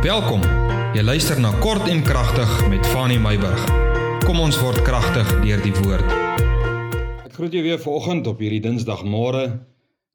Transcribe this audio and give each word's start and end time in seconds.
Welkom. 0.00 0.40
Jy 0.96 1.02
luister 1.04 1.36
na 1.36 1.50
Kort 1.60 1.84
en 1.92 1.98
Kragtig 2.00 2.48
met 2.72 2.86
Fanny 2.88 3.18
Meyburg. 3.20 3.66
Kom 4.24 4.38
ons 4.40 4.56
word 4.56 4.80
kragtig 4.80 5.28
deur 5.42 5.60
die 5.60 5.74
woord. 5.76 6.14
Ek 7.26 7.34
groet 7.36 7.52
jou 7.52 7.60
weer 7.66 7.76
vanoggend 7.82 8.30
op 8.32 8.40
hierdie 8.40 8.62
Dinsdagmôre. 8.64 9.42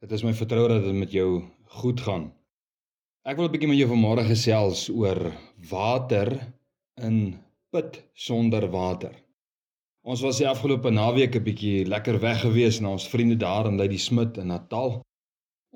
Dit 0.00 0.16
is 0.16 0.24
my 0.24 0.32
vertroue 0.32 0.70
dat 0.72 0.88
dit 0.88 0.96
met 0.96 1.12
jou 1.12 1.42
goed 1.82 2.00
gaan. 2.00 2.30
Ek 3.28 3.36
wil 3.36 3.44
'n 3.44 3.52
bietjie 3.52 3.68
met 3.68 3.82
jou 3.82 3.90
vanmôre 3.92 4.24
gesels 4.24 4.88
oor 4.88 5.20
water 5.68 6.32
in 6.96 7.36
put 7.68 8.00
sonder 8.16 8.64
water. 8.72 9.12
Ons 10.00 10.24
was 10.24 10.40
die 10.40 10.48
afgelope 10.48 10.88
naweek 10.88 11.36
'n 11.36 11.44
bietjie 11.44 11.84
lekker 11.84 12.20
weg 12.24 12.40
gewees 12.40 12.80
na 12.80 12.88
ons 12.88 13.08
vriende 13.08 13.36
daar 13.36 13.66
in 13.66 13.76
Lady 13.76 13.98
Smit 13.98 14.38
in 14.38 14.46
Natal. 14.46 15.02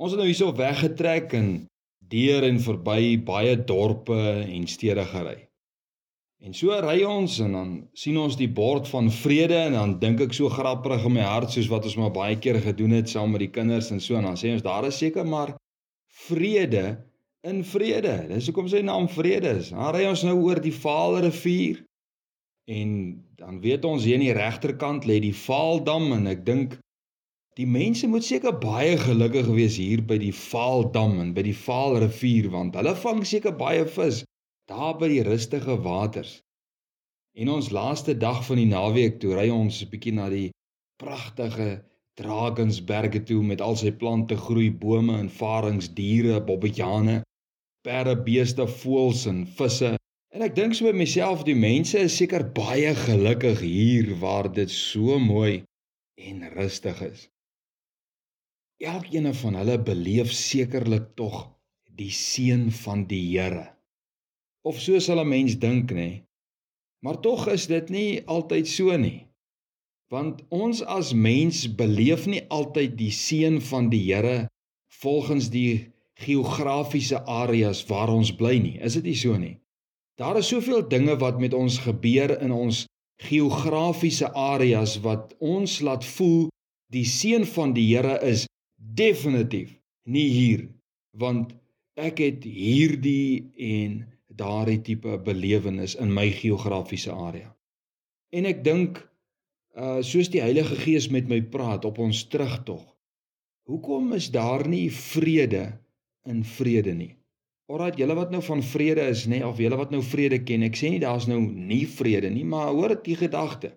Ons 0.00 0.12
het 0.12 0.18
nou 0.18 0.32
hierso 0.32 0.48
weggetrek 0.56 1.32
en 1.34 1.67
deur 2.12 2.46
en 2.48 2.60
verby 2.62 3.18
baie 3.24 3.56
dorpe 3.68 4.18
en 4.44 4.66
stede 4.66 5.04
gery. 5.12 5.38
En 6.38 6.54
so 6.54 6.70
ry 6.70 7.00
ons 7.02 7.40
en 7.42 7.54
dan 7.56 7.70
sien 7.98 8.16
ons 8.20 8.36
die 8.38 8.50
bord 8.60 8.86
van 8.88 9.10
vrede 9.10 9.56
en 9.58 9.74
dan 9.74 9.96
dink 9.98 10.20
ek 10.28 10.36
so 10.36 10.50
grappig 10.52 11.02
in 11.08 11.16
my 11.16 11.24
hart 11.26 11.50
soos 11.50 11.70
wat 11.72 11.88
ons 11.88 11.96
maar 11.98 12.14
baie 12.14 12.36
keer 12.38 12.60
gedoen 12.62 12.94
het 12.94 13.10
saam 13.10 13.34
met 13.34 13.42
die 13.42 13.50
kinders 13.50 13.90
en 13.90 13.98
so 14.00 14.14
en 14.14 14.28
dan 14.28 14.38
sê 14.38 14.52
ons 14.54 14.62
daar 14.62 14.86
is 14.86 15.00
seker 15.02 15.26
maar 15.26 15.56
vrede 16.28 16.84
in 17.46 17.64
vrede. 17.66 18.14
Dis 18.30 18.50
hoekom 18.50 18.70
sy 18.70 18.84
naam 18.86 19.08
vrede 19.10 19.56
is. 19.58 19.72
Dan 19.74 19.90
ry 19.94 20.04
ons 20.06 20.22
nou 20.26 20.36
oor 20.46 20.62
die 20.62 20.74
Vaalrivier 20.74 21.82
en 22.68 22.90
dan 23.40 23.58
weet 23.64 23.86
ons 23.88 24.04
hier 24.04 24.18
aan 24.18 24.26
die 24.26 24.36
regterkant 24.36 25.06
lê 25.08 25.18
die 25.24 25.34
Vaaldam 25.34 26.12
en 26.18 26.30
ek 26.30 26.44
dink 26.46 26.78
Die 27.58 27.66
mense 27.66 28.06
moet 28.06 28.22
seker 28.22 28.54
baie 28.62 28.92
gelukkig 29.02 29.48
wees 29.50 29.76
hier 29.82 29.98
by 30.06 30.14
die 30.22 30.34
Vaaldam 30.40 31.16
en 31.18 31.32
by 31.34 31.42
die 31.42 31.56
Vaalrivier 31.58 32.44
want 32.52 32.76
hulle 32.78 32.92
vang 33.02 33.24
seker 33.26 33.56
baie 33.58 33.82
vis 33.94 34.20
daar 34.70 34.92
by 35.00 35.08
die 35.10 35.24
rustige 35.26 35.74
waters. 35.82 36.36
En 37.34 37.48
ons 37.50 37.72
laaste 37.74 38.12
dag 38.14 38.44
van 38.46 38.60
die 38.60 38.68
naweek 38.70 39.16
toe 39.18 39.32
ry 39.34 39.48
ons 39.50 39.80
'n 39.82 39.90
bietjie 39.90 40.12
na 40.14 40.28
die 40.30 40.52
pragtige 41.02 41.66
Drakensberge 42.20 43.24
toe 43.26 43.40
met 43.42 43.64
al 43.68 43.74
sy 43.80 43.90
plante, 43.90 44.36
groei 44.38 44.70
bome 44.70 45.18
en 45.18 45.30
varingsdiere, 45.40 46.38
bobbejane, 46.50 47.24
perde, 47.82 48.14
beeste, 48.28 48.68
voëls 48.82 49.24
en 49.32 49.40
visse. 49.58 49.96
En 50.30 50.46
ek 50.46 50.54
dink 50.54 50.78
so 50.78 50.86
by 50.86 50.94
myself, 50.94 51.42
die 51.42 51.58
mense 51.58 51.98
is 51.98 52.20
seker 52.22 52.46
baie 52.60 52.94
gelukkig 52.94 53.66
hier 53.66 54.14
waar 54.22 54.46
dit 54.46 54.70
so 54.70 55.18
mooi 55.18 55.64
en 56.18 56.46
rustig 56.54 57.02
is 57.02 57.26
elkeen 58.78 59.34
van 59.34 59.54
hulle 59.58 59.78
beleef 59.82 60.32
sekerlik 60.32 61.14
tog 61.18 61.48
die 61.98 62.10
seën 62.14 62.70
van 62.70 63.06
die 63.10 63.24
Here. 63.32 63.66
Of 64.62 64.80
so 64.80 64.98
sal 64.98 65.20
'n 65.20 65.28
mens 65.28 65.58
dink, 65.58 65.90
nê? 65.90 66.22
Maar 67.02 67.20
tog 67.20 67.48
is 67.48 67.66
dit 67.66 67.88
nie 67.90 68.26
altyd 68.26 68.68
so 68.68 68.96
nie. 68.96 69.26
Want 70.10 70.42
ons 70.48 70.82
as 70.82 71.12
mens 71.12 71.74
beleef 71.74 72.26
nie 72.26 72.42
altyd 72.48 72.96
die 72.98 73.10
seën 73.10 73.60
van 73.60 73.90
die 73.90 74.04
Here 74.12 74.48
volgens 75.02 75.50
die 75.50 75.92
geografiese 76.14 77.24
areas 77.24 77.86
waar 77.86 78.08
ons 78.08 78.34
bly 78.34 78.58
nie. 78.58 78.78
Is 78.80 78.94
dit 78.94 79.04
nie 79.04 79.16
so 79.16 79.36
nie? 79.36 79.58
Daar 80.18 80.38
is 80.38 80.48
soveel 80.48 80.88
dinge 80.88 81.16
wat 81.16 81.38
met 81.38 81.54
ons 81.54 81.78
gebeur 81.78 82.40
in 82.42 82.52
ons 82.52 82.86
geografiese 83.22 84.32
areas 84.34 85.00
wat 85.00 85.34
ons 85.38 85.80
laat 85.80 86.04
voel 86.04 86.48
die 86.90 87.04
seën 87.04 87.46
van 87.46 87.74
die 87.74 87.86
Here 87.94 88.18
is 88.22 88.46
definitief 88.78 89.74
nie 90.08 90.28
hier 90.30 90.68
want 91.18 91.52
ek 91.98 92.22
het 92.22 92.44
hierdie 92.46 93.50
en 93.58 94.04
daardie 94.38 94.78
tipe 94.86 95.18
belewenis 95.26 95.96
in 95.98 96.12
my 96.14 96.28
geografiese 96.30 97.10
area. 97.10 97.50
En 98.30 98.46
ek 98.46 98.62
dink 98.64 99.02
uh 99.78 99.98
soos 100.02 100.30
die 100.30 100.42
Heilige 100.42 100.78
Gees 100.78 101.08
met 101.14 101.28
my 101.30 101.40
praat 101.52 101.84
op 101.86 101.98
ons 102.02 102.24
terugtog. 102.30 102.82
Hoekom 103.68 104.14
is 104.16 104.30
daar 104.34 104.64
nie 104.68 104.88
vrede 104.94 105.78
in 106.26 106.44
vrede 106.44 106.94
nie? 106.94 107.12
Alraai, 107.68 107.98
julle 108.00 108.14
wat 108.16 108.30
nou 108.32 108.40
van 108.42 108.62
vrede 108.64 109.04
is, 109.12 109.26
nê, 109.28 109.42
of 109.44 109.58
julle 109.60 109.76
wat 109.76 109.90
nou 109.92 110.00
vrede 110.02 110.38
ken, 110.40 110.64
ek 110.64 110.78
sê 110.78 110.88
nie 110.94 111.02
daar's 111.02 111.26
nou 111.28 111.42
nie 111.42 111.84
vrede 111.84 112.30
nie, 112.32 112.46
maar 112.48 112.70
hoor 112.72 112.94
dit 112.96 113.10
die 113.10 113.18
gedagte. 113.20 113.74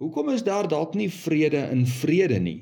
Hoekom 0.00 0.30
is 0.32 0.44
daar 0.46 0.68
dalk 0.70 0.94
nie 0.94 1.10
vrede 1.10 1.64
in 1.74 1.82
vrede 1.90 2.38
nie? 2.40 2.60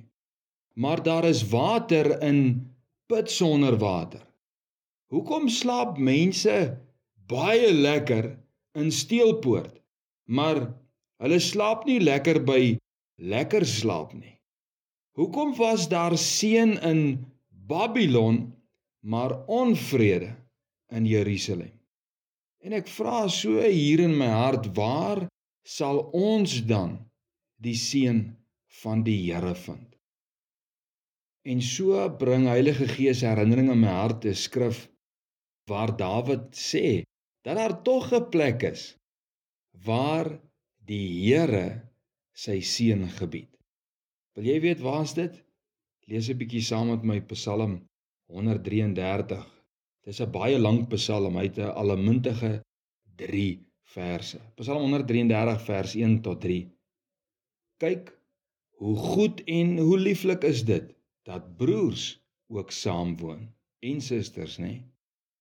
Maar 0.79 1.03
daar 1.03 1.25
is 1.25 1.43
water 1.51 2.23
in 2.23 2.71
put 3.07 3.31
sonder 3.31 3.77
water. 3.79 4.23
Hoekom 5.11 5.49
slaap 5.49 5.99
mense 5.99 6.55
baie 7.27 7.73
lekker 7.75 8.37
in 8.79 8.93
steelpoort, 8.95 9.75
maar 10.31 10.61
hulle 11.19 11.41
slaap 11.43 11.83
nie 11.89 11.99
lekker 11.99 12.39
by 12.47 12.77
lekker 13.19 13.67
slaap 13.67 14.15
nie? 14.15 14.37
Hoekom 15.19 15.57
was 15.59 15.89
daar 15.91 16.15
seën 16.15 16.77
in 16.87 17.03
Babylon, 17.49 18.55
maar 19.03 19.35
onvrede 19.51 20.31
in 20.95 21.11
Jerusalem? 21.11 21.75
En 22.63 22.79
ek 22.79 22.87
vra 22.87 23.27
so 23.27 23.59
hier 23.59 24.05
in 24.07 24.15
my 24.15 24.31
hart, 24.31 24.71
waar 24.79 25.27
sal 25.67 26.05
ons 26.15 26.61
dan 26.71 27.01
die 27.59 27.75
seën 27.75 28.29
van 28.85 29.03
die 29.03 29.19
Here 29.27 29.57
vind? 29.59 29.98
En 31.49 31.63
so 31.65 31.97
bring 32.21 32.45
Heilige 32.45 32.87
Gees 32.91 33.23
herinnering 33.25 33.71
in 33.73 33.81
my 33.81 33.93
hart 34.03 34.21
te 34.21 34.35
skrif 34.37 34.83
waar 35.71 35.95
Dawid 35.97 36.51
sê 36.53 37.05
dat 37.47 37.57
daar 37.57 37.75
tog 37.87 38.13
'n 38.13 38.29
plek 38.35 38.67
is 38.69 38.83
waar 39.87 40.29
die 40.91 41.09
Here 41.25 41.89
sy 42.33 42.61
seën 42.61 43.09
gebied. 43.21 43.49
Wil 44.35 44.45
jy 44.51 44.59
weet 44.61 44.81
waar 44.85 45.03
is 45.09 45.15
dit? 45.15 45.41
Lees 46.09 46.29
'n 46.29 46.39
bietjie 46.41 46.65
saam 46.71 46.91
met 46.93 47.03
my 47.03 47.19
Psalm 47.33 47.81
133. 48.29 49.47
Dis 50.05 50.21
'n 50.21 50.31
baie 50.31 50.59
lang 50.59 50.85
Psalm, 50.89 51.37
hy 51.37 51.47
het 51.49 51.59
'n 51.59 51.73
allemintige 51.83 52.61
3 53.17 53.65
verse. 53.97 54.39
Psalm 54.57 54.83
133 54.83 55.65
vers 55.65 55.95
1 55.95 56.21
tot 56.21 56.41
3. 56.41 56.69
Kyk 57.81 58.13
hoe 58.81 58.97
goed 58.97 59.41
en 59.47 59.79
hoe 59.79 59.99
lieflik 59.99 60.45
is 60.45 60.65
dit 60.65 60.98
dat 61.29 61.57
broers 61.61 62.17
ook 62.49 62.71
saam 62.73 63.17
woon 63.21 63.49
en 63.85 64.01
susters, 64.01 64.57
nê? 64.59 64.79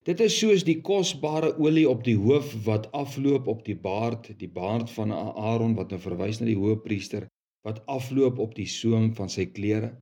Dit 0.08 0.20
is 0.24 0.36
soos 0.40 0.64
die 0.68 0.80
kosbare 0.84 1.54
olie 1.60 1.88
op 1.90 2.04
die 2.06 2.16
hoof 2.20 2.54
wat 2.68 2.90
afloop 2.96 3.48
op 3.52 3.64
die 3.68 3.76
baard, 3.76 4.30
die 4.40 4.52
baard 4.52 4.92
van 4.96 5.12
Aaron 5.16 5.76
wat 5.80 5.92
nou 5.92 6.00
verwys 6.00 6.40
na 6.40 6.48
die 6.48 6.60
hoëpriester 6.60 7.28
wat 7.68 7.82
afloop 7.92 8.40
op 8.40 8.54
die 8.56 8.68
soem 8.72 9.10
van 9.18 9.32
sy 9.32 9.50
klere. 9.52 9.98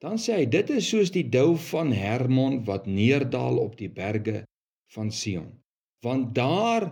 Dan 0.00 0.16
sê 0.20 0.38
hy 0.40 0.46
dit 0.50 0.70
is 0.72 0.88
soos 0.88 1.12
die 1.12 1.26
dou 1.28 1.52
van 1.70 1.92
Hermon 1.92 2.62
wat 2.68 2.88
neerdal 2.88 3.60
op 3.60 3.76
die 3.80 3.90
berge 3.92 4.42
van 4.94 5.12
Sion. 5.12 5.50
Want 6.02 6.32
daar 6.34 6.88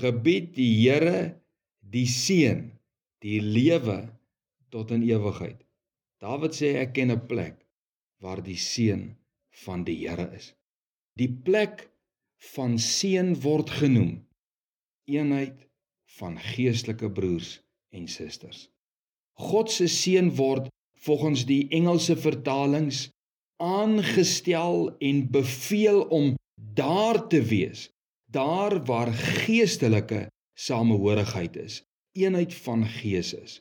gebied 0.00 0.52
die 0.58 0.70
Here 0.84 1.32
die 1.80 2.06
seën, 2.08 2.68
die 3.24 3.40
lewe 3.40 4.04
tot 4.72 4.92
in 4.92 5.02
ewigheid. 5.08 5.58
Dawid 6.22 6.54
sê 6.54 6.68
ek 6.84 6.92
ken 6.96 7.10
'n 7.10 7.26
plek 7.30 7.56
waar 8.22 8.40
die 8.48 8.60
seën 8.72 9.02
van 9.64 9.80
die 9.88 9.98
Here 10.02 10.28
is. 10.38 10.52
Die 11.18 11.32
plek 11.46 11.90
van 12.54 12.78
seën 12.78 13.34
word 13.46 13.70
genoem 13.80 14.12
eenheid 15.10 15.58
van 16.18 16.38
geestelike 16.38 17.10
broers 17.16 17.50
en 17.96 18.06
susters. 18.08 18.68
God 19.48 19.70
se 19.70 19.88
seën 19.88 20.30
word 20.38 20.70
volgens 21.06 21.42
die 21.50 21.66
Engelse 21.78 22.16
vertalings 22.16 23.10
aangestel 23.58 24.96
en 25.08 25.26
beveel 25.30 26.02
om 26.18 26.34
daar 26.54 27.18
te 27.28 27.42
wees, 27.42 27.90
daar 28.30 28.84
waar 28.86 29.12
geestelike 29.42 30.28
samehorigheid 30.54 31.56
is, 31.56 31.82
eenheid 32.14 32.54
van 32.54 32.86
gees 32.86 33.34
is, 33.34 33.60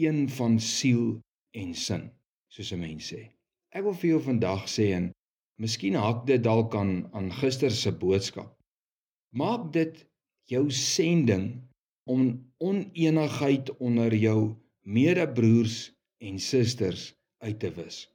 een 0.00 0.28
van 0.28 0.60
siel 0.60 1.18
en 1.52 1.74
sin, 1.74 2.10
soos 2.48 2.72
'n 2.72 2.80
mens 2.80 3.12
sê. 3.12 3.30
Ek 3.76 3.84
wil 3.84 3.94
vir 4.00 4.10
jou 4.10 4.20
vandag 4.20 4.68
sê 4.68 4.92
en 4.96 5.12
miskien 5.60 5.94
hak 5.94 6.26
dit 6.26 6.42
dalk 6.42 6.74
aan 6.74 7.08
aan 7.12 7.30
gister 7.40 7.70
se 7.70 7.92
boodskap. 7.92 8.54
Maak 9.32 9.72
dit 9.72 10.06
jou 10.48 10.70
sending 10.70 11.68
om 12.08 12.52
oneenigheid 12.58 13.76
onder 13.76 14.14
jou 14.14 14.56
medebroers 14.82 15.92
en 16.18 16.38
susters 16.38 17.14
uit 17.38 17.58
te 17.60 17.70
wis. 17.76 18.08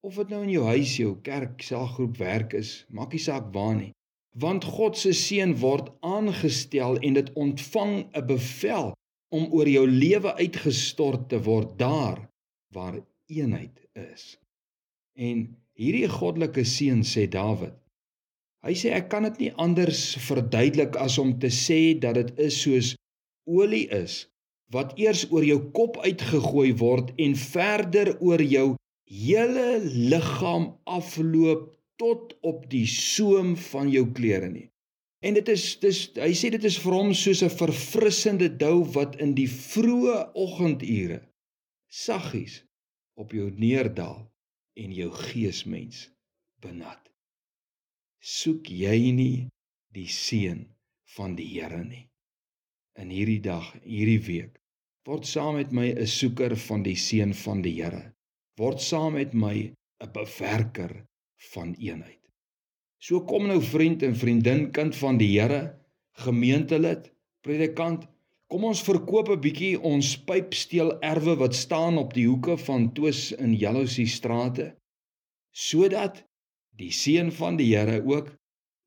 Of 0.00 0.14
dit 0.20 0.28
nou 0.28 0.42
in 0.42 0.50
jou 0.50 0.64
huis, 0.66 0.96
jou 0.96 1.16
kerk, 1.22 1.62
selgroep 1.62 2.20
werk 2.20 2.52
is, 2.52 2.84
maak 2.88 3.12
nie 3.12 3.22
saak 3.22 3.48
waar 3.54 3.74
nie. 3.76 3.92
Want 4.36 4.64
God 4.64 4.98
se 4.98 5.12
seën 5.16 5.56
word 5.58 5.88
aangestel 6.04 7.00
en 7.00 7.16
dit 7.18 7.32
ontvang 7.32 7.94
'n 8.14 8.26
bevel 8.26 8.92
om 9.34 9.48
oor 9.52 9.68
jou 9.68 9.86
lewe 9.88 10.34
uitgestort 10.34 11.28
te 11.28 11.40
word 11.42 11.78
daar 11.78 12.27
waar 12.74 13.00
eenheid 13.26 13.76
is. 13.92 14.38
En 15.14 15.44
hierdie 15.78 16.08
goddelike 16.08 16.64
seën 16.64 17.04
sê 17.06 17.26
Dawid 17.30 17.76
Hy 18.66 18.74
sê 18.74 18.90
ek 18.96 19.06
kan 19.12 19.22
dit 19.28 19.36
nie 19.44 19.52
anders 19.64 20.00
verduidelik 20.26 20.96
as 20.98 21.16
om 21.22 21.36
te 21.42 21.50
sê 21.54 21.94
dat 22.02 22.16
dit 22.18 22.40
is 22.48 22.56
soos 22.64 22.88
olie 23.46 23.86
is 23.94 24.24
wat 24.74 24.96
eers 25.00 25.22
oor 25.30 25.46
jou 25.46 25.60
kop 25.76 26.00
uitgegooi 26.02 26.72
word 26.80 27.12
en 27.24 27.36
verder 27.40 28.10
oor 28.18 28.42
jou 28.42 28.66
hele 29.08 29.68
liggaam 30.10 30.66
afloop 30.98 31.70
tot 32.02 32.34
op 32.50 32.66
die 32.72 32.84
soem 32.90 33.54
van 33.70 33.88
jou 33.94 34.04
klere 34.18 34.50
nie. 34.50 34.66
En 35.24 35.38
dit 35.38 35.48
is 35.54 35.64
dis 35.82 36.02
hy 36.18 36.34
sê 36.36 36.50
dit 36.54 36.66
is 36.68 36.76
vir 36.82 36.98
hom 36.98 37.14
soos 37.22 37.42
'n 37.46 37.54
verfrissende 37.62 38.50
dou 38.64 38.82
wat 38.98 39.16
in 39.22 39.32
die 39.38 39.48
vroeë 39.48 40.18
oggendure 40.34 41.22
saggies 41.88 42.62
op 43.18 43.32
jou 43.32 43.50
neerdal 43.50 44.26
en 44.78 44.92
jou 44.94 45.10
geesmens 45.12 46.06
benat. 46.62 47.00
Soek 48.20 48.68
jy 48.70 49.10
nie 49.14 49.48
die 49.94 50.08
seën 50.10 50.64
van 51.16 51.34
die 51.38 51.48
Here 51.54 51.82
nie? 51.84 52.06
In 52.98 53.10
hierdie 53.14 53.40
dag, 53.40 53.66
hierdie 53.84 54.20
week, 54.26 54.58
word 55.06 55.26
saam 55.26 55.56
met 55.56 55.72
my 55.72 55.88
'n 55.94 56.06
soeker 56.06 56.56
van 56.68 56.82
die 56.82 56.96
seën 56.96 57.32
van 57.34 57.62
die 57.62 57.76
Here. 57.80 58.12
Word 58.58 58.80
saam 58.80 59.14
met 59.14 59.34
my 59.34 59.72
'n 60.02 60.12
bewerker 60.12 61.06
van 61.52 61.74
eenheid. 61.78 62.22
So 62.98 63.24
kom 63.24 63.46
nou 63.46 63.62
vriend 63.62 64.02
en 64.02 64.16
vriendin, 64.16 64.70
kind 64.72 64.96
van 64.96 65.18
die 65.18 65.38
Here, 65.38 65.78
gemeentelid, 66.12 67.12
predikant, 67.40 68.08
kom 68.48 68.64
ons 68.64 68.80
verkoop 68.84 69.28
'n 69.32 69.40
bietjie 69.44 69.74
ons 69.92 70.10
pypsteel 70.28 70.90
erwe 71.12 71.34
wat 71.42 71.54
staan 71.54 71.98
op 72.00 72.14
die 72.16 72.26
hoeke 72.26 72.56
van 72.68 72.92
Twis 72.96 73.32
in 73.32 73.52
Yellowsea 73.62 74.08
strate 74.08 74.68
sodat 75.52 76.22
die 76.80 76.92
seën 76.92 77.32
van 77.40 77.58
die 77.60 77.74
Here 77.74 77.98
ook 78.14 78.30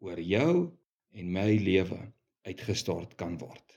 oor 0.02 0.20
jou 0.20 0.72
en 1.14 1.32
my 1.36 1.52
lewe 1.68 2.00
uitgestort 2.48 3.16
kan 3.16 3.38
word. 3.38 3.71